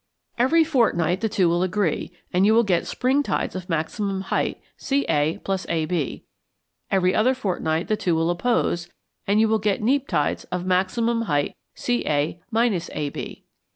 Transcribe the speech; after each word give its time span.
Every 0.39 0.63
fortnight 0.63 1.21
the 1.21 1.29
two 1.29 1.47
will 1.47 1.61
agree, 1.61 2.11
and 2.33 2.43
you 2.43 2.55
will 2.55 2.63
get 2.63 2.87
spring 2.87 3.21
tides 3.21 3.55
of 3.55 3.69
maximum 3.69 4.21
height 4.21 4.59
CA 4.75 5.39
+ 5.45 5.69
AB; 5.77 6.25
every 6.89 7.13
other 7.13 7.35
fortnight 7.35 7.87
the 7.87 7.95
two 7.97 8.15
will 8.15 8.31
oppose, 8.31 8.89
and 9.27 9.39
you 9.39 9.47
will 9.47 9.59
get 9.59 9.83
neap 9.83 10.07
tides 10.07 10.45
of 10.45 10.65
maximum 10.65 11.21
height 11.29 11.55
CA 11.75 12.39
AB. 12.91 13.45